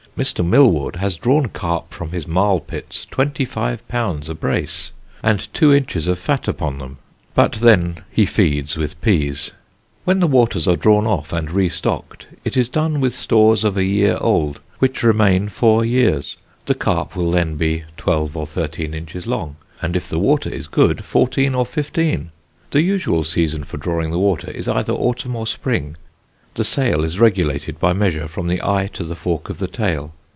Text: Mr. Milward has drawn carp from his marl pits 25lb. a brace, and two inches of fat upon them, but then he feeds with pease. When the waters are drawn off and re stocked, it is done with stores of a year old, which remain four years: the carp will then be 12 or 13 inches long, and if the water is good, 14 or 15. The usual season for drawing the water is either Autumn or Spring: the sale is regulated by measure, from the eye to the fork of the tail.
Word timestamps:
Mr. 0.17 0.45
Milward 0.45 0.97
has 0.97 1.15
drawn 1.15 1.45
carp 1.47 1.93
from 1.93 2.11
his 2.11 2.27
marl 2.27 2.59
pits 2.59 3.07
25lb. 3.11 4.27
a 4.27 4.33
brace, 4.35 4.91
and 5.23 5.51
two 5.53 5.73
inches 5.73 6.05
of 6.05 6.19
fat 6.19 6.49
upon 6.49 6.79
them, 6.79 6.97
but 7.33 7.53
then 7.53 7.95
he 8.11 8.25
feeds 8.25 8.75
with 8.75 8.99
pease. 8.99 9.51
When 10.03 10.19
the 10.19 10.27
waters 10.27 10.67
are 10.67 10.75
drawn 10.75 11.07
off 11.07 11.31
and 11.31 11.49
re 11.49 11.69
stocked, 11.69 12.27
it 12.43 12.57
is 12.57 12.67
done 12.67 12.99
with 12.99 13.13
stores 13.13 13.63
of 13.63 13.77
a 13.77 13.85
year 13.85 14.17
old, 14.19 14.59
which 14.79 15.01
remain 15.01 15.47
four 15.47 15.85
years: 15.85 16.35
the 16.65 16.75
carp 16.75 17.15
will 17.15 17.31
then 17.31 17.55
be 17.55 17.85
12 17.95 18.35
or 18.35 18.45
13 18.45 18.93
inches 18.93 19.25
long, 19.25 19.55
and 19.81 19.95
if 19.95 20.09
the 20.09 20.19
water 20.19 20.49
is 20.49 20.67
good, 20.67 21.05
14 21.05 21.55
or 21.55 21.65
15. 21.65 22.31
The 22.71 22.81
usual 22.81 23.23
season 23.23 23.63
for 23.63 23.77
drawing 23.77 24.11
the 24.11 24.19
water 24.19 24.51
is 24.51 24.67
either 24.67 24.91
Autumn 24.91 25.37
or 25.37 25.47
Spring: 25.47 25.95
the 26.55 26.65
sale 26.65 27.05
is 27.05 27.17
regulated 27.17 27.79
by 27.79 27.93
measure, 27.93 28.27
from 28.27 28.47
the 28.49 28.61
eye 28.61 28.85
to 28.91 29.05
the 29.05 29.15
fork 29.15 29.47
of 29.49 29.57
the 29.59 29.69
tail. 29.69 30.13